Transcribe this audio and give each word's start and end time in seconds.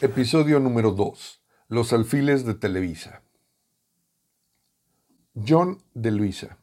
Episodio 0.00 0.60
número 0.60 0.92
2. 0.92 1.42
Los 1.66 1.92
alfiles 1.92 2.44
de 2.44 2.54
Televisa. 2.54 3.22
John 5.34 5.78
de 5.92 6.12
Luisa. 6.12 6.56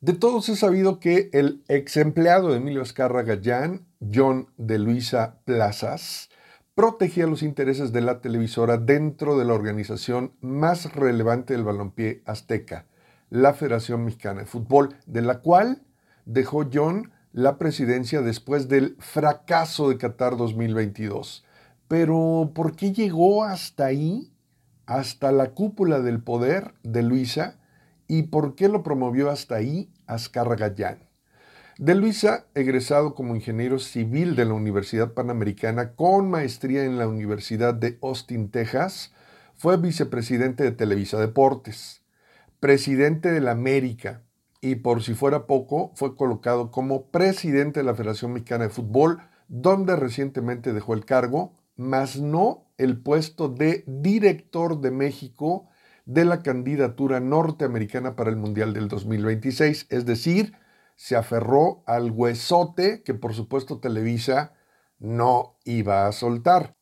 De 0.00 0.12
todos 0.12 0.48
he 0.48 0.56
sabido 0.56 0.98
que 0.98 1.30
el 1.32 1.62
ex 1.68 1.96
empleado 1.98 2.48
de 2.48 2.56
Emilio 2.56 2.82
Azcarra 2.82 3.22
Gallán, 3.22 3.86
John 4.12 4.48
de 4.56 4.80
Luisa 4.80 5.38
Plazas, 5.44 6.28
protegía 6.74 7.28
los 7.28 7.44
intereses 7.44 7.92
de 7.92 8.00
la 8.00 8.20
televisora 8.20 8.76
dentro 8.76 9.38
de 9.38 9.44
la 9.44 9.54
organización 9.54 10.32
más 10.40 10.92
relevante 10.96 11.54
del 11.54 11.62
balompié 11.62 12.24
azteca, 12.26 12.86
la 13.30 13.54
Federación 13.54 14.04
Mexicana 14.04 14.40
de 14.40 14.46
Fútbol, 14.46 14.96
de 15.06 15.22
la 15.22 15.42
cual 15.42 15.84
dejó 16.24 16.68
John 16.72 17.12
la 17.30 17.56
presidencia 17.56 18.20
después 18.20 18.66
del 18.66 18.96
fracaso 18.98 19.88
de 19.90 19.96
Qatar 19.96 20.36
2022 20.36 21.44
pero 21.88 22.52
¿por 22.54 22.74
qué 22.76 22.92
llegó 22.92 23.44
hasta 23.44 23.86
ahí, 23.86 24.32
hasta 24.86 25.32
la 25.32 25.50
cúpula 25.50 26.00
del 26.00 26.22
poder 26.22 26.74
de 26.82 27.02
Luisa? 27.02 27.58
¿Y 28.08 28.24
por 28.24 28.54
qué 28.54 28.68
lo 28.68 28.82
promovió 28.82 29.30
hasta 29.30 29.56
ahí 29.56 29.90
Azcarra 30.06 30.56
Gallán? 30.56 31.06
De 31.78 31.94
Luisa, 31.94 32.46
egresado 32.54 33.14
como 33.14 33.36
ingeniero 33.36 33.78
civil 33.78 34.34
de 34.34 34.46
la 34.46 34.54
Universidad 34.54 35.12
Panamericana 35.12 35.94
con 35.94 36.30
maestría 36.30 36.84
en 36.84 36.98
la 36.98 37.06
Universidad 37.06 37.74
de 37.74 37.98
Austin, 38.02 38.50
Texas, 38.50 39.12
fue 39.56 39.76
vicepresidente 39.76 40.64
de 40.64 40.72
Televisa 40.72 41.18
Deportes, 41.18 42.02
presidente 42.60 43.30
de 43.30 43.40
la 43.40 43.50
América 43.50 44.22
y 44.62 44.76
por 44.76 45.02
si 45.02 45.14
fuera 45.14 45.46
poco, 45.46 45.92
fue 45.94 46.16
colocado 46.16 46.70
como 46.70 47.10
presidente 47.10 47.80
de 47.80 47.84
la 47.84 47.94
Federación 47.94 48.32
Mexicana 48.32 48.64
de 48.64 48.70
Fútbol, 48.70 49.18
donde 49.48 49.96
recientemente 49.96 50.72
dejó 50.72 50.94
el 50.94 51.04
cargo 51.04 51.52
mas 51.76 52.18
no 52.18 52.66
el 52.78 53.00
puesto 53.00 53.48
de 53.48 53.84
director 53.86 54.80
de 54.80 54.90
México 54.90 55.68
de 56.04 56.24
la 56.24 56.42
candidatura 56.42 57.20
norteamericana 57.20 58.16
para 58.16 58.30
el 58.30 58.36
Mundial 58.36 58.72
del 58.72 58.88
2026. 58.88 59.86
Es 59.90 60.06
decir, 60.06 60.54
se 60.94 61.16
aferró 61.16 61.82
al 61.86 62.10
huesote 62.10 63.02
que 63.02 63.14
por 63.14 63.34
supuesto 63.34 63.80
Televisa 63.80 64.54
no 64.98 65.58
iba 65.64 66.06
a 66.06 66.12
soltar. 66.12 66.76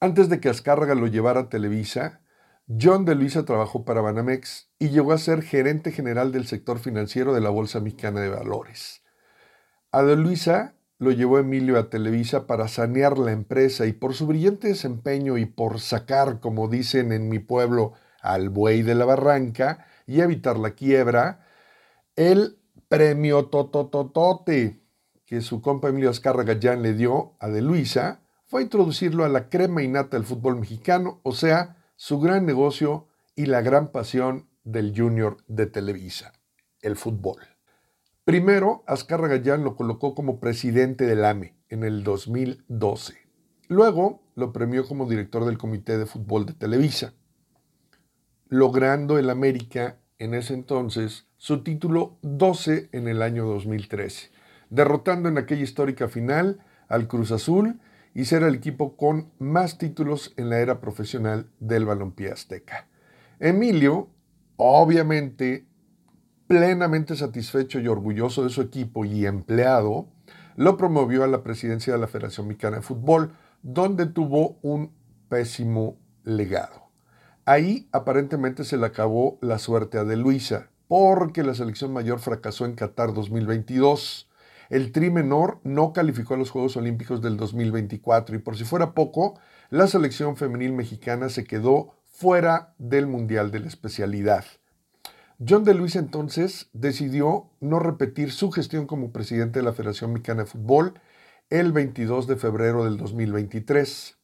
Antes 0.00 0.28
de 0.28 0.40
que 0.40 0.48
Azcárraga 0.48 0.94
lo 0.94 1.06
llevara 1.06 1.40
a 1.40 1.48
Televisa, 1.48 2.20
John 2.68 3.04
de 3.06 3.14
Luisa 3.14 3.44
trabajó 3.44 3.84
para 3.84 4.02
Banamex 4.02 4.70
y 4.78 4.90
llegó 4.90 5.12
a 5.12 5.18
ser 5.18 5.42
gerente 5.42 5.90
general 5.90 6.32
del 6.32 6.46
sector 6.46 6.78
financiero 6.78 7.32
de 7.32 7.40
la 7.40 7.48
Bolsa 7.48 7.80
Mexicana 7.80 8.20
de 8.20 8.28
Valores. 8.28 9.02
A 9.90 10.02
de 10.02 10.16
Luisa 10.16 10.74
lo 10.98 11.12
llevó 11.12 11.38
Emilio 11.38 11.78
a 11.78 11.90
Televisa 11.90 12.46
para 12.46 12.68
sanear 12.68 13.18
la 13.18 13.32
empresa 13.32 13.86
y 13.86 13.92
por 13.92 14.14
su 14.14 14.26
brillante 14.26 14.68
desempeño 14.68 15.38
y 15.38 15.46
por 15.46 15.80
sacar, 15.80 16.40
como 16.40 16.68
dicen 16.68 17.12
en 17.12 17.28
mi 17.28 17.38
pueblo, 17.38 17.92
al 18.20 18.48
buey 18.48 18.82
de 18.82 18.94
la 18.94 19.04
barranca 19.04 19.86
y 20.06 20.20
evitar 20.20 20.58
la 20.58 20.72
quiebra, 20.72 21.46
el 22.16 22.58
premio 22.88 23.46
Totototote 23.46 24.80
que 25.24 25.42
su 25.42 25.60
compa 25.60 25.88
Emilio 25.90 26.10
Azcárraga 26.10 26.54
Gallán 26.54 26.82
le 26.82 26.94
dio 26.94 27.36
a 27.38 27.48
De 27.48 27.60
Luisa 27.60 28.22
fue 28.46 28.62
introducirlo 28.62 29.24
a 29.24 29.28
la 29.28 29.50
crema 29.50 29.82
innata 29.82 30.16
del 30.16 30.24
fútbol 30.24 30.56
mexicano, 30.56 31.20
o 31.22 31.32
sea, 31.32 31.76
su 31.96 32.18
gran 32.18 32.46
negocio 32.46 33.08
y 33.36 33.44
la 33.44 33.60
gran 33.60 33.88
pasión 33.88 34.48
del 34.64 34.94
junior 34.96 35.36
de 35.46 35.66
Televisa, 35.66 36.32
el 36.80 36.96
fútbol. 36.96 37.57
Primero, 38.28 38.84
Azcárraga 38.86 39.38
Gallán 39.38 39.64
lo 39.64 39.74
colocó 39.74 40.14
como 40.14 40.38
presidente 40.38 41.06
del 41.06 41.24
AME 41.24 41.54
en 41.70 41.82
el 41.82 42.04
2012. 42.04 43.14
Luego 43.68 44.20
lo 44.34 44.52
premió 44.52 44.86
como 44.86 45.08
director 45.08 45.46
del 45.46 45.56
Comité 45.56 45.96
de 45.96 46.04
Fútbol 46.04 46.44
de 46.44 46.52
Televisa, 46.52 47.14
logrando 48.50 49.18
el 49.18 49.30
América 49.30 49.96
en 50.18 50.34
ese 50.34 50.52
entonces 50.52 51.26
su 51.38 51.62
título 51.62 52.18
12 52.20 52.90
en 52.92 53.08
el 53.08 53.22
año 53.22 53.46
2013, 53.46 54.30
derrotando 54.68 55.30
en 55.30 55.38
aquella 55.38 55.62
histórica 55.62 56.08
final 56.08 56.62
al 56.88 57.08
Cruz 57.08 57.32
Azul 57.32 57.80
y 58.12 58.26
ser 58.26 58.42
el 58.42 58.56
equipo 58.56 58.98
con 58.98 59.32
más 59.38 59.78
títulos 59.78 60.34
en 60.36 60.50
la 60.50 60.58
era 60.58 60.82
profesional 60.82 61.48
del 61.60 61.86
balompié 61.86 62.30
azteca. 62.30 62.88
Emilio, 63.40 64.10
obviamente, 64.56 65.67
plenamente 66.48 67.14
satisfecho 67.14 67.78
y 67.78 67.86
orgulloso 67.86 68.42
de 68.42 68.50
su 68.50 68.62
equipo 68.62 69.04
y 69.04 69.26
empleado, 69.26 70.08
lo 70.56 70.76
promovió 70.76 71.22
a 71.22 71.28
la 71.28 71.44
presidencia 71.44 71.92
de 71.92 72.00
la 72.00 72.08
Federación 72.08 72.48
Mexicana 72.48 72.78
de 72.78 72.82
Fútbol, 72.82 73.32
donde 73.62 74.06
tuvo 74.06 74.58
un 74.62 74.92
pésimo 75.28 75.98
legado. 76.24 76.88
Ahí 77.44 77.88
aparentemente 77.92 78.64
se 78.64 78.76
le 78.76 78.86
acabó 78.86 79.38
la 79.40 79.58
suerte 79.58 79.98
a 79.98 80.04
De 80.04 80.16
Luisa, 80.16 80.70
porque 80.88 81.44
la 81.44 81.54
selección 81.54 81.92
mayor 81.92 82.18
fracasó 82.18 82.64
en 82.64 82.74
Qatar 82.74 83.12
2022. 83.12 84.28
El 84.70 84.90
tri 84.90 85.10
menor 85.10 85.60
no 85.64 85.92
calificó 85.92 86.34
a 86.34 86.38
los 86.38 86.50
Juegos 86.50 86.76
Olímpicos 86.76 87.22
del 87.22 87.36
2024 87.36 88.36
y 88.36 88.38
por 88.38 88.56
si 88.56 88.64
fuera 88.64 88.94
poco, 88.94 89.38
la 89.70 89.86
selección 89.86 90.36
femenil 90.36 90.72
mexicana 90.72 91.28
se 91.28 91.44
quedó 91.44 91.94
fuera 92.10 92.74
del 92.78 93.06
Mundial 93.06 93.50
de 93.50 93.60
la 93.60 93.68
especialidad. 93.68 94.44
John 95.46 95.62
de 95.62 95.72
Luis 95.72 95.94
entonces 95.94 96.68
decidió 96.72 97.48
no 97.60 97.78
repetir 97.78 98.32
su 98.32 98.50
gestión 98.50 98.88
como 98.88 99.12
presidente 99.12 99.60
de 99.60 99.64
la 99.64 99.72
Federación 99.72 100.12
Mexicana 100.12 100.42
de 100.42 100.50
Fútbol 100.50 101.00
el 101.48 101.70
22 101.70 102.26
de 102.26 102.34
febrero 102.34 102.84
del 102.84 102.96
2023. 102.96 104.18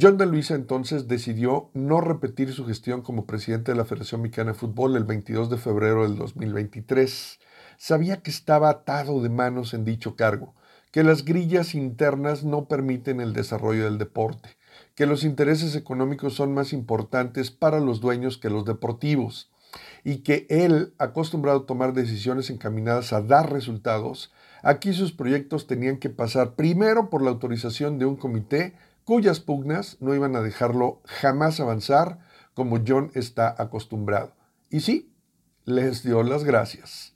John 0.00 0.16
de 0.16 0.24
Luisa 0.24 0.54
entonces 0.54 1.08
decidió 1.08 1.70
no 1.74 2.00
repetir 2.00 2.54
su 2.54 2.64
gestión 2.64 3.02
como 3.02 3.26
presidente 3.26 3.72
de 3.72 3.76
la 3.76 3.84
Federación 3.84 4.22
Mexicana 4.22 4.52
de 4.52 4.58
Fútbol 4.58 4.96
el 4.96 5.04
22 5.04 5.50
de 5.50 5.58
febrero 5.58 6.04
del 6.04 6.16
2023. 6.16 7.38
Sabía 7.76 8.22
que 8.22 8.30
estaba 8.30 8.70
atado 8.70 9.20
de 9.20 9.28
manos 9.28 9.74
en 9.74 9.84
dicho 9.84 10.16
cargo, 10.16 10.54
que 10.90 11.04
las 11.04 11.26
grillas 11.26 11.74
internas 11.74 12.44
no 12.44 12.66
permiten 12.66 13.20
el 13.20 13.34
desarrollo 13.34 13.84
del 13.84 13.98
deporte, 13.98 14.56
que 14.94 15.04
los 15.04 15.22
intereses 15.22 15.76
económicos 15.76 16.32
son 16.32 16.54
más 16.54 16.72
importantes 16.72 17.50
para 17.50 17.78
los 17.78 18.00
dueños 18.00 18.38
que 18.38 18.48
los 18.48 18.64
deportivos 18.64 19.50
y 20.04 20.18
que 20.18 20.46
él, 20.48 20.94
acostumbrado 20.98 21.60
a 21.60 21.66
tomar 21.66 21.92
decisiones 21.92 22.50
encaminadas 22.50 23.12
a 23.12 23.20
dar 23.20 23.52
resultados, 23.52 24.32
aquí 24.62 24.92
sus 24.92 25.12
proyectos 25.12 25.66
tenían 25.66 25.98
que 25.98 26.10
pasar 26.10 26.54
primero 26.54 27.10
por 27.10 27.22
la 27.22 27.30
autorización 27.30 27.98
de 27.98 28.06
un 28.06 28.16
comité 28.16 28.74
cuyas 29.04 29.40
pugnas 29.40 29.96
no 30.00 30.14
iban 30.14 30.36
a 30.36 30.42
dejarlo 30.42 31.00
jamás 31.04 31.60
avanzar 31.60 32.18
como 32.54 32.80
John 32.86 33.10
está 33.14 33.54
acostumbrado. 33.56 34.32
Y 34.70 34.80
sí, 34.80 35.14
les 35.64 36.02
dio 36.02 36.22
las 36.22 36.44
gracias. 36.44 37.14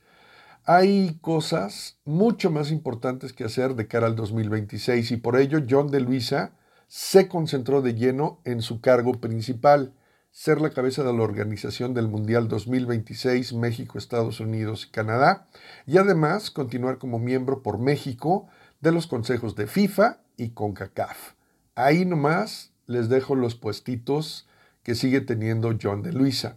Hay 0.65 1.19
cosas 1.21 1.99
mucho 2.05 2.51
más 2.51 2.71
importantes 2.71 3.33
que 3.33 3.45
hacer 3.45 3.75
de 3.75 3.89
cara 3.89 4.07
al 4.07 4.15
2026 4.15 5.11
y 5.11 5.17
por 5.17 5.37
ello 5.37 5.61
John 5.69 5.91
de 5.91 6.01
Luisa 6.01 6.53
se 6.87 7.27
concentró 7.27 7.83
de 7.83 7.95
lleno 7.95 8.41
en 8.45 8.63
su 8.63 8.81
cargo 8.81 9.15
principal, 9.15 9.93
ser 10.33 10.63
la 10.63 10.71
cabeza 10.71 11.05
de 11.05 11.13
la 11.13 11.23
organización 11.23 11.93
del 11.93 12.09
Mundial 12.09 12.49
2026 12.49 13.53
México, 13.53 13.99
Estados 13.99 14.41
Unidos 14.41 14.87
y 14.87 14.91
Canadá, 14.91 15.47
y 15.87 15.99
además 15.99 16.51
continuar 16.51 16.97
como 16.97 17.19
miembro 17.19 17.63
por 17.63 17.79
México 17.79 18.49
de 18.81 18.93
los 18.93 19.07
consejos 19.07 19.55
de 19.57 19.67
FIFA 19.67 20.21
y 20.39 20.51
CONCACAF. 20.51 21.35
Ahí 21.75 22.07
nomás 22.07 22.73
les 22.87 23.11
dejo 23.11 23.37
los 23.37 23.55
puestitos 23.55 24.49
que 24.83 24.95
sigue 24.95 25.21
teniendo 25.21 25.77
John 25.81 26.03
de 26.03 26.13
Luisa. 26.13 26.57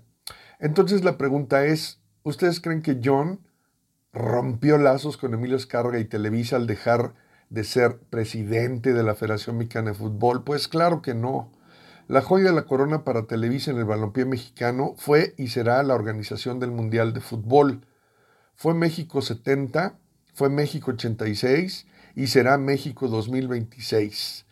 Entonces 0.60 1.04
la 1.04 1.18
pregunta 1.18 1.66
es, 1.66 2.00
¿ustedes 2.24 2.62
creen 2.62 2.82
que 2.82 3.02
John 3.04 3.42
rompió 4.14 4.78
lazos 4.78 5.18
con 5.18 5.34
Emilio 5.34 5.58
Escarga 5.58 6.00
y 6.00 6.06
Televisa 6.06 6.56
al 6.56 6.66
dejar 6.66 7.14
de 7.50 7.66
ser 7.66 8.00
presidente 8.10 8.94
de 8.94 9.04
la 9.04 9.16
Federación 9.16 9.58
Mexicana 9.58 9.92
de 9.92 9.98
Fútbol? 9.98 10.46
Pues 10.46 10.70
claro 10.70 11.02
que 11.02 11.14
no. 11.14 11.52
La 12.08 12.22
joya 12.22 12.50
de 12.50 12.54
la 12.54 12.66
corona 12.66 13.04
para 13.04 13.26
Televisa 13.26 13.72
en 13.72 13.78
el 13.78 13.86
balompié 13.86 14.26
mexicano 14.26 14.94
fue 14.96 15.34
y 15.38 15.48
será 15.48 15.82
la 15.82 15.96
organización 15.96 16.60
del 16.60 16.70
Mundial 16.70 17.14
de 17.14 17.20
Fútbol. 17.20 17.82
Fue 18.54 18.76
México 18.76 19.24
70, 19.24 19.98
fue 20.36 20.52
México 20.52 20.92
86 20.92 21.88
y 22.16 22.28
será 22.28 22.60
México 22.60 23.08
2026. 23.08 24.46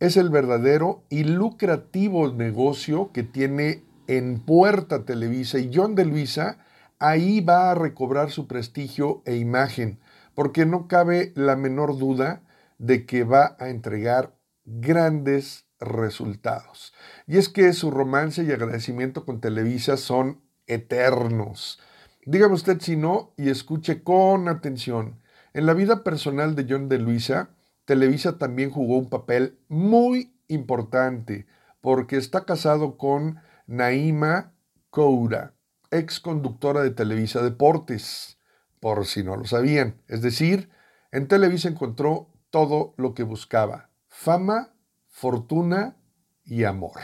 Es 0.00 0.18
el 0.18 0.28
verdadero 0.28 1.02
y 1.08 1.24
lucrativo 1.24 2.30
negocio 2.30 3.10
que 3.10 3.22
tiene 3.22 3.84
en 4.06 4.40
puerta 4.40 5.06
Televisa 5.06 5.58
y 5.58 5.70
John 5.72 5.94
de 5.94 6.04
Luisa 6.04 6.58
ahí 6.98 7.40
va 7.40 7.70
a 7.70 7.74
recobrar 7.74 8.30
su 8.30 8.46
prestigio 8.46 9.22
e 9.24 9.36
imagen, 9.36 9.98
porque 10.34 10.66
no 10.66 10.88
cabe 10.88 11.32
la 11.36 11.56
menor 11.56 11.96
duda 11.96 12.42
de 12.76 13.06
que 13.06 13.24
va 13.24 13.56
a 13.58 13.70
entregar 13.70 14.34
grandes 14.66 15.67
resultados. 15.80 16.92
Y 17.26 17.38
es 17.38 17.48
que 17.48 17.72
su 17.72 17.90
romance 17.90 18.42
y 18.42 18.50
agradecimiento 18.50 19.24
con 19.24 19.40
Televisa 19.40 19.96
son 19.96 20.40
eternos. 20.66 21.80
Dígame 22.24 22.54
usted 22.54 22.80
si 22.80 22.96
no 22.96 23.32
y 23.36 23.48
escuche 23.48 24.02
con 24.02 24.48
atención. 24.48 25.20
En 25.54 25.66
la 25.66 25.74
vida 25.74 26.04
personal 26.04 26.54
de 26.54 26.66
John 26.68 26.88
de 26.88 26.98
Luisa, 26.98 27.50
Televisa 27.84 28.38
también 28.38 28.70
jugó 28.70 28.98
un 28.98 29.08
papel 29.08 29.58
muy 29.68 30.34
importante 30.46 31.46
porque 31.80 32.16
está 32.16 32.44
casado 32.44 32.98
con 32.98 33.40
Naima 33.66 34.52
Koura, 34.90 35.54
ex 35.90 36.20
conductora 36.20 36.82
de 36.82 36.90
Televisa 36.90 37.42
Deportes, 37.42 38.38
por 38.80 39.06
si 39.06 39.22
no 39.22 39.36
lo 39.36 39.44
sabían. 39.44 40.00
Es 40.06 40.22
decir, 40.22 40.70
en 41.12 41.28
Televisa 41.28 41.68
encontró 41.68 42.30
todo 42.50 42.94
lo 42.96 43.14
que 43.14 43.22
buscaba, 43.22 43.90
fama, 44.08 44.74
fortuna 45.08 45.96
y 46.44 46.64
amor. 46.64 47.00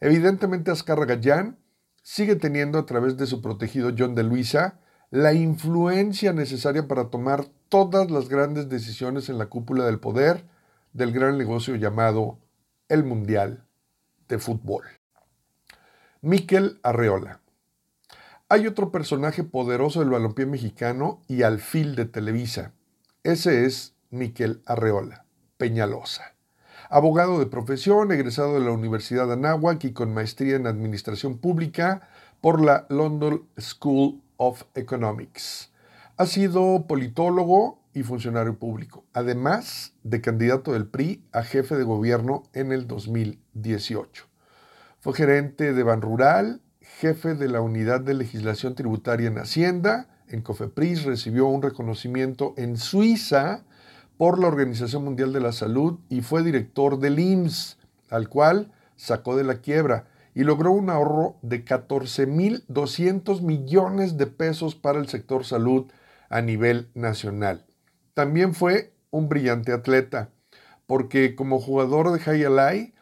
Evidentemente 0.00 0.70
Azcarra 0.70 1.04
Gallán 1.04 1.58
sigue 2.02 2.36
teniendo 2.36 2.78
a 2.78 2.86
través 2.86 3.16
de 3.16 3.26
su 3.26 3.42
protegido 3.42 3.92
John 3.96 4.14
de 4.14 4.22
Luisa 4.22 4.80
la 5.10 5.32
influencia 5.32 6.32
necesaria 6.32 6.86
para 6.86 7.10
tomar 7.10 7.44
todas 7.68 8.10
las 8.10 8.28
grandes 8.28 8.68
decisiones 8.68 9.28
en 9.28 9.38
la 9.38 9.46
cúpula 9.46 9.84
del 9.84 10.00
poder 10.00 10.44
del 10.92 11.12
gran 11.12 11.36
negocio 11.36 11.76
llamado 11.76 12.38
el 12.88 13.04
Mundial 13.04 13.64
de 14.28 14.38
Fútbol. 14.38 14.84
Miquel 16.20 16.80
Arreola. 16.82 17.40
Hay 18.48 18.66
otro 18.66 18.90
personaje 18.90 19.44
poderoso 19.44 20.00
del 20.00 20.10
balompié 20.10 20.46
mexicano 20.46 21.22
y 21.28 21.42
alfil 21.42 21.94
de 21.94 22.04
Televisa. 22.04 22.72
Ese 23.22 23.64
es 23.64 23.94
Miquel 24.10 24.62
Arreola, 24.66 25.24
Peñalosa. 25.56 26.34
Abogado 26.92 27.38
de 27.38 27.46
profesión, 27.46 28.10
egresado 28.10 28.54
de 28.54 28.64
la 28.64 28.72
Universidad 28.72 29.28
de 29.28 29.34
Anáhuac 29.34 29.84
y 29.84 29.92
con 29.92 30.12
maestría 30.12 30.56
en 30.56 30.66
Administración 30.66 31.38
Pública 31.38 32.08
por 32.40 32.60
la 32.60 32.86
London 32.88 33.44
School 33.60 34.20
of 34.38 34.64
Economics. 34.74 35.70
Ha 36.16 36.26
sido 36.26 36.88
politólogo 36.88 37.78
y 37.94 38.02
funcionario 38.02 38.58
público, 38.58 39.04
además 39.12 39.94
de 40.02 40.20
candidato 40.20 40.72
del 40.72 40.88
PRI 40.88 41.22
a 41.30 41.44
jefe 41.44 41.76
de 41.76 41.84
gobierno 41.84 42.42
en 42.54 42.72
el 42.72 42.88
2018. 42.88 44.24
Fue 44.98 45.14
gerente 45.14 45.72
de 45.72 45.82
Ban 45.84 46.02
Rural, 46.02 46.60
jefe 46.80 47.36
de 47.36 47.46
la 47.46 47.60
Unidad 47.60 48.00
de 48.00 48.14
Legislación 48.14 48.74
Tributaria 48.74 49.28
en 49.28 49.38
Hacienda, 49.38 50.08
en 50.26 50.42
Cofepris 50.42 51.04
recibió 51.04 51.46
un 51.46 51.62
reconocimiento 51.62 52.52
en 52.56 52.76
Suiza 52.76 53.62
por 54.20 54.38
la 54.38 54.48
Organización 54.48 55.02
Mundial 55.02 55.32
de 55.32 55.40
la 55.40 55.50
Salud 55.50 55.98
y 56.10 56.20
fue 56.20 56.42
director 56.42 56.98
del 56.98 57.18
IMSS, 57.18 57.78
al 58.10 58.28
cual 58.28 58.70
sacó 58.94 59.34
de 59.34 59.44
la 59.44 59.62
quiebra 59.62 60.08
y 60.34 60.44
logró 60.44 60.72
un 60.72 60.90
ahorro 60.90 61.38
de 61.40 61.64
14.200 61.64 63.40
millones 63.40 64.18
de 64.18 64.26
pesos 64.26 64.74
para 64.74 64.98
el 64.98 65.08
sector 65.08 65.46
salud 65.46 65.90
a 66.28 66.42
nivel 66.42 66.90
nacional. 66.92 67.64
También 68.12 68.52
fue 68.52 68.92
un 69.08 69.30
brillante 69.30 69.72
atleta, 69.72 70.28
porque 70.86 71.34
como 71.34 71.58
jugador 71.58 72.12
de 72.12 72.46
Alai, 72.46 72.92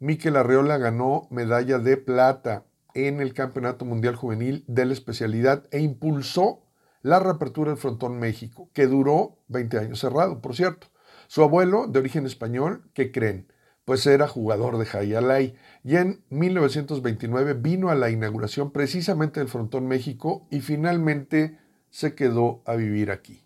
Miquel 0.00 0.34
Arreola 0.34 0.76
ganó 0.78 1.28
medalla 1.30 1.78
de 1.78 1.98
plata 1.98 2.64
en 2.94 3.20
el 3.20 3.32
Campeonato 3.32 3.84
Mundial 3.84 4.16
Juvenil 4.16 4.64
de 4.66 4.86
la 4.86 4.92
especialidad 4.92 5.68
e 5.70 5.78
impulsó 5.78 6.63
la 7.04 7.20
reapertura 7.20 7.70
del 7.70 7.78
Frontón 7.78 8.18
México, 8.18 8.70
que 8.72 8.86
duró 8.86 9.36
20 9.48 9.78
años 9.78 10.00
cerrado, 10.00 10.40
por 10.40 10.56
cierto. 10.56 10.86
Su 11.26 11.42
abuelo, 11.42 11.86
de 11.86 11.98
origen 11.98 12.24
español, 12.24 12.90
¿qué 12.94 13.12
creen? 13.12 13.52
Pues 13.84 14.06
era 14.06 14.26
jugador 14.26 14.78
de 14.78 14.86
Jayalay 14.86 15.54
y 15.84 15.96
en 15.96 16.24
1929 16.30 17.52
vino 17.54 17.90
a 17.90 17.94
la 17.94 18.08
inauguración 18.08 18.72
precisamente 18.72 19.40
del 19.40 19.50
Frontón 19.50 19.86
México 19.86 20.48
y 20.50 20.62
finalmente 20.62 21.58
se 21.90 22.14
quedó 22.14 22.62
a 22.64 22.74
vivir 22.74 23.10
aquí. 23.10 23.44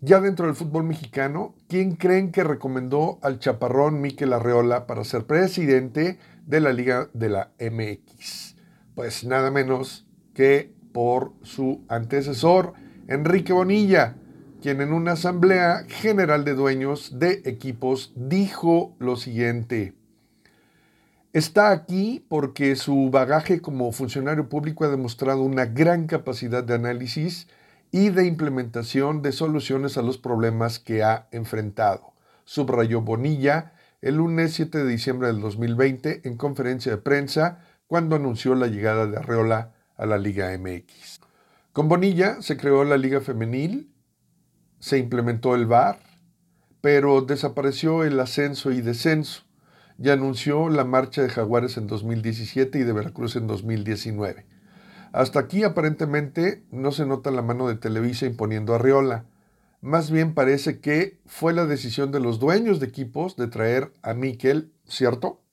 Ya 0.00 0.20
dentro 0.20 0.46
del 0.46 0.56
fútbol 0.56 0.82
mexicano, 0.82 1.54
¿quién 1.68 1.94
creen 1.94 2.32
que 2.32 2.42
recomendó 2.42 3.20
al 3.22 3.38
chaparrón 3.38 4.00
Miquel 4.00 4.32
Arreola 4.32 4.88
para 4.88 5.04
ser 5.04 5.26
presidente 5.26 6.18
de 6.44 6.60
la 6.60 6.72
Liga 6.72 7.08
de 7.12 7.28
la 7.28 7.52
MX? 7.60 8.56
Pues 8.96 9.22
nada 9.22 9.52
menos 9.52 10.08
que 10.34 10.74
por 10.94 11.32
su 11.42 11.84
antecesor, 11.88 12.72
Enrique 13.08 13.52
Bonilla, 13.52 14.14
quien 14.62 14.80
en 14.80 14.92
una 14.92 15.12
asamblea 15.12 15.84
general 15.88 16.44
de 16.44 16.54
dueños 16.54 17.18
de 17.18 17.42
equipos 17.46 18.12
dijo 18.14 18.94
lo 19.00 19.16
siguiente. 19.16 19.94
Está 21.32 21.72
aquí 21.72 22.24
porque 22.28 22.76
su 22.76 23.10
bagaje 23.10 23.60
como 23.60 23.90
funcionario 23.90 24.48
público 24.48 24.84
ha 24.84 24.88
demostrado 24.88 25.42
una 25.42 25.66
gran 25.66 26.06
capacidad 26.06 26.62
de 26.62 26.74
análisis 26.74 27.48
y 27.90 28.10
de 28.10 28.26
implementación 28.26 29.20
de 29.20 29.32
soluciones 29.32 29.98
a 29.98 30.02
los 30.02 30.16
problemas 30.16 30.78
que 30.78 31.02
ha 31.02 31.26
enfrentado, 31.32 32.12
subrayó 32.44 33.00
Bonilla 33.00 33.72
el 34.00 34.16
lunes 34.16 34.54
7 34.54 34.78
de 34.78 34.90
diciembre 34.90 35.26
del 35.26 35.40
2020 35.40 36.20
en 36.22 36.36
conferencia 36.36 36.92
de 36.92 36.98
prensa 36.98 37.58
cuando 37.88 38.14
anunció 38.14 38.54
la 38.54 38.68
llegada 38.68 39.08
de 39.08 39.16
Arreola 39.16 39.73
a 39.96 40.06
la 40.06 40.18
Liga 40.18 40.56
MX. 40.56 41.20
Con 41.72 41.88
Bonilla 41.88 42.40
se 42.40 42.56
creó 42.56 42.84
la 42.84 42.96
Liga 42.96 43.20
Femenil, 43.20 43.92
se 44.78 44.98
implementó 44.98 45.54
el 45.54 45.66
VAR, 45.66 45.98
pero 46.80 47.22
desapareció 47.22 48.04
el 48.04 48.20
ascenso 48.20 48.70
y 48.70 48.80
descenso 48.80 49.44
y 49.98 50.10
anunció 50.10 50.68
la 50.68 50.84
marcha 50.84 51.22
de 51.22 51.28
Jaguares 51.28 51.76
en 51.76 51.86
2017 51.86 52.78
y 52.78 52.82
de 52.82 52.92
Veracruz 52.92 53.36
en 53.36 53.46
2019. 53.46 54.46
Hasta 55.12 55.38
aquí 55.38 55.62
aparentemente 55.62 56.64
no 56.72 56.90
se 56.90 57.06
nota 57.06 57.30
la 57.30 57.42
mano 57.42 57.68
de 57.68 57.76
Televisa 57.76 58.26
imponiendo 58.26 58.74
a 58.74 58.78
Riola. 58.78 59.26
Más 59.80 60.10
bien 60.10 60.34
parece 60.34 60.80
que 60.80 61.20
fue 61.26 61.52
la 61.52 61.66
decisión 61.66 62.10
de 62.10 62.18
los 62.18 62.40
dueños 62.40 62.80
de 62.80 62.86
equipos 62.86 63.36
de 63.36 63.46
traer 63.46 63.92
a 64.02 64.14
Miquel, 64.14 64.72
¿cierto? 64.86 65.43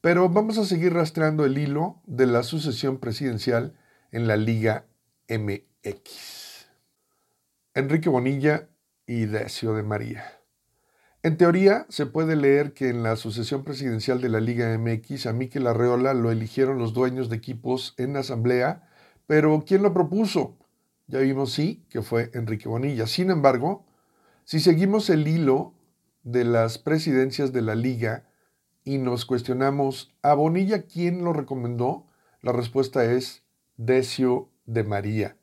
Pero 0.00 0.30
vamos 0.30 0.56
a 0.56 0.64
seguir 0.64 0.94
rastreando 0.94 1.44
el 1.44 1.58
hilo 1.58 2.00
de 2.06 2.26
la 2.26 2.42
sucesión 2.42 2.98
presidencial 2.98 3.74
en 4.12 4.26
la 4.26 4.36
Liga 4.38 4.86
MX. 5.28 6.68
Enrique 7.74 8.08
Bonilla 8.08 8.70
y 9.06 9.26
Decio 9.26 9.74
de 9.74 9.82
María. 9.82 10.24
En 11.22 11.36
teoría, 11.36 11.84
se 11.90 12.06
puede 12.06 12.34
leer 12.34 12.72
que 12.72 12.88
en 12.88 13.02
la 13.02 13.14
sucesión 13.16 13.62
presidencial 13.62 14.22
de 14.22 14.30
la 14.30 14.40
Liga 14.40 14.74
MX 14.78 15.26
a 15.26 15.34
Miquel 15.34 15.66
Arreola 15.66 16.14
lo 16.14 16.30
eligieron 16.30 16.78
los 16.78 16.94
dueños 16.94 17.28
de 17.28 17.36
equipos 17.36 17.92
en 17.98 18.16
asamblea, 18.16 18.88
pero 19.26 19.64
¿quién 19.66 19.82
lo 19.82 19.92
propuso? 19.92 20.56
Ya 21.08 21.18
vimos 21.18 21.52
sí 21.52 21.84
que 21.90 22.00
fue 22.00 22.30
Enrique 22.32 22.70
Bonilla. 22.70 23.06
Sin 23.06 23.30
embargo, 23.30 23.84
si 24.44 24.60
seguimos 24.60 25.10
el 25.10 25.28
hilo 25.28 25.74
de 26.22 26.44
las 26.44 26.78
presidencias 26.78 27.52
de 27.52 27.60
la 27.60 27.74
Liga, 27.74 28.29
y 28.84 28.98
nos 28.98 29.24
cuestionamos, 29.24 30.14
¿a 30.22 30.34
Bonilla 30.34 30.82
quién 30.82 31.24
lo 31.24 31.32
recomendó? 31.32 32.06
La 32.42 32.52
respuesta 32.52 33.04
es 33.04 33.42
Decio 33.76 34.48
de 34.66 34.84
María. 34.84 35.36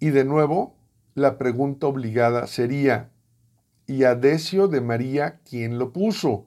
Y 0.00 0.10
de 0.10 0.24
nuevo, 0.24 0.74
la 1.14 1.38
pregunta 1.38 1.86
obligada 1.86 2.46
sería, 2.46 3.10
¿y 3.86 4.04
a 4.04 4.14
Decio 4.14 4.68
de 4.68 4.80
María 4.80 5.40
quién 5.48 5.78
lo 5.78 5.92
puso? 5.92 6.46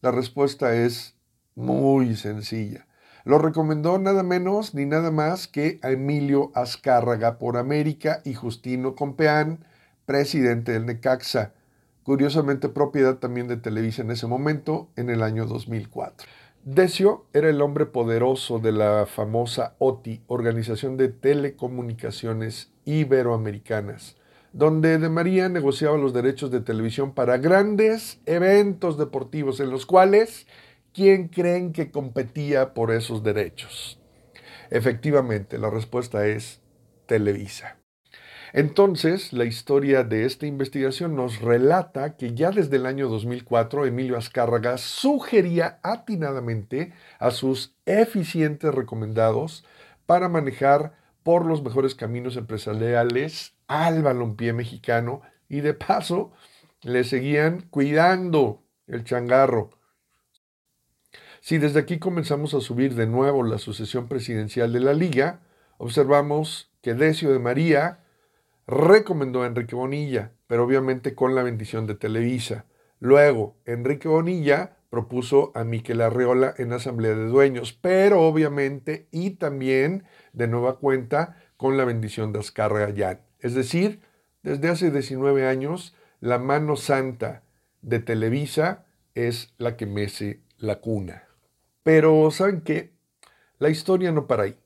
La 0.00 0.10
respuesta 0.10 0.74
es 0.74 1.16
muy 1.54 2.16
sencilla. 2.16 2.86
Lo 3.24 3.38
recomendó 3.38 3.98
nada 3.98 4.22
menos 4.22 4.74
ni 4.74 4.86
nada 4.86 5.10
más 5.10 5.48
que 5.48 5.78
a 5.82 5.90
Emilio 5.90 6.50
Azcárraga 6.54 7.38
por 7.38 7.56
América 7.56 8.20
y 8.24 8.34
Justino 8.34 8.94
Compeán, 8.94 9.64
presidente 10.06 10.72
del 10.72 10.86
Necaxa 10.86 11.52
curiosamente 12.08 12.70
propiedad 12.70 13.18
también 13.18 13.48
de 13.48 13.58
Televisa 13.58 14.00
en 14.00 14.10
ese 14.10 14.26
momento, 14.26 14.88
en 14.96 15.10
el 15.10 15.22
año 15.22 15.44
2004. 15.44 16.26
Decio 16.64 17.26
era 17.34 17.50
el 17.50 17.60
hombre 17.60 17.84
poderoso 17.84 18.58
de 18.58 18.72
la 18.72 19.04
famosa 19.04 19.74
OTI, 19.78 20.22
Organización 20.26 20.96
de 20.96 21.08
Telecomunicaciones 21.08 22.72
Iberoamericanas, 22.86 24.16
donde 24.54 24.96
De 24.96 25.10
María 25.10 25.50
negociaba 25.50 25.98
los 25.98 26.14
derechos 26.14 26.50
de 26.50 26.62
televisión 26.62 27.12
para 27.12 27.36
grandes 27.36 28.22
eventos 28.24 28.96
deportivos 28.96 29.60
en 29.60 29.68
los 29.68 29.84
cuales, 29.84 30.46
¿quién 30.94 31.28
creen 31.28 31.74
que 31.74 31.90
competía 31.90 32.72
por 32.72 32.90
esos 32.90 33.22
derechos? 33.22 34.00
Efectivamente, 34.70 35.58
la 35.58 35.68
respuesta 35.68 36.26
es 36.26 36.62
Televisa. 37.04 37.77
Entonces, 38.52 39.32
la 39.32 39.44
historia 39.44 40.04
de 40.04 40.24
esta 40.24 40.46
investigación 40.46 41.14
nos 41.16 41.40
relata 41.40 42.16
que 42.16 42.34
ya 42.34 42.50
desde 42.50 42.76
el 42.76 42.86
año 42.86 43.08
2004 43.08 43.86
Emilio 43.86 44.16
Azcárraga 44.16 44.78
sugería 44.78 45.78
atinadamente 45.82 46.92
a 47.18 47.30
sus 47.30 47.74
eficientes 47.84 48.74
recomendados 48.74 49.64
para 50.06 50.28
manejar 50.28 50.94
por 51.22 51.44
los 51.44 51.62
mejores 51.62 51.94
caminos 51.94 52.36
empresariales 52.36 53.54
al 53.66 54.02
balompié 54.02 54.54
mexicano 54.54 55.20
y 55.48 55.60
de 55.60 55.74
paso 55.74 56.32
le 56.82 57.04
seguían 57.04 57.62
cuidando 57.68 58.62
el 58.86 59.04
changarro. 59.04 59.70
Si 61.40 61.58
desde 61.58 61.80
aquí 61.80 61.98
comenzamos 61.98 62.54
a 62.54 62.60
subir 62.60 62.94
de 62.94 63.06
nuevo 63.06 63.42
la 63.42 63.58
sucesión 63.58 64.08
presidencial 64.08 64.72
de 64.72 64.80
la 64.80 64.94
liga, 64.94 65.40
observamos 65.76 66.70
que 66.82 66.94
Decio 66.94 67.32
de 67.32 67.38
María 67.38 68.00
recomendó 68.68 69.42
a 69.42 69.46
Enrique 69.46 69.74
Bonilla, 69.74 70.32
pero 70.46 70.64
obviamente 70.64 71.14
con 71.14 71.34
la 71.34 71.42
bendición 71.42 71.86
de 71.86 71.94
Televisa. 71.94 72.66
Luego, 73.00 73.56
Enrique 73.64 74.08
Bonilla 74.08 74.76
propuso 74.90 75.52
a 75.54 75.64
Miquel 75.64 76.02
Arreola 76.02 76.54
en 76.58 76.74
Asamblea 76.74 77.14
de 77.14 77.26
Dueños, 77.26 77.72
pero 77.72 78.20
obviamente 78.20 79.08
y 79.10 79.30
también 79.30 80.04
de 80.34 80.48
nueva 80.48 80.78
cuenta 80.78 81.36
con 81.56 81.78
la 81.78 81.86
bendición 81.86 82.32
de 82.32 82.40
Azcárraga 82.40 82.86
Gallán. 82.86 83.20
Es 83.40 83.54
decir, 83.54 84.02
desde 84.42 84.68
hace 84.68 84.90
19 84.90 85.46
años, 85.46 85.96
la 86.20 86.38
mano 86.38 86.76
santa 86.76 87.44
de 87.80 88.00
Televisa 88.00 88.84
es 89.14 89.54
la 89.56 89.78
que 89.78 89.86
mece 89.86 90.42
la 90.58 90.80
cuna. 90.80 91.24
Pero, 91.82 92.30
¿saben 92.30 92.60
qué? 92.60 92.92
La 93.58 93.70
historia 93.70 94.12
no 94.12 94.26
para 94.26 94.42
ahí 94.42 94.58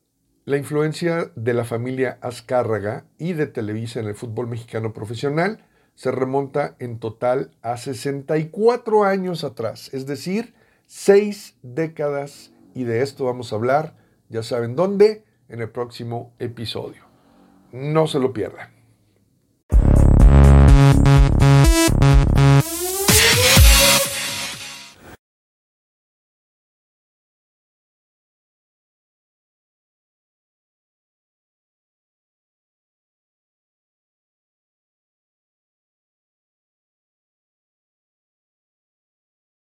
la 0.44 0.56
influencia 0.56 1.30
de 1.36 1.54
la 1.54 1.64
familia 1.64 2.18
Azcárraga 2.20 3.04
y 3.16 3.32
de 3.34 3.46
Televisa 3.46 4.00
en 4.00 4.06
el 4.06 4.16
fútbol 4.16 4.48
mexicano 4.48 4.92
profesional 4.92 5.64
se 5.94 6.10
remonta 6.10 6.74
en 6.80 6.98
total 6.98 7.52
a 7.62 7.76
64 7.76 9.04
años 9.04 9.44
atrás, 9.44 9.90
es 9.92 10.06
decir, 10.06 10.54
seis 10.86 11.56
décadas 11.62 12.52
y 12.74 12.84
de 12.84 13.02
esto 13.02 13.26
vamos 13.26 13.52
a 13.52 13.56
hablar, 13.56 13.96
ya 14.28 14.42
saben 14.42 14.74
dónde, 14.74 15.24
en 15.48 15.60
el 15.60 15.70
próximo 15.70 16.34
episodio. 16.38 17.04
No 17.70 18.06
se 18.06 18.18
lo 18.18 18.32
pierdan. 18.32 18.70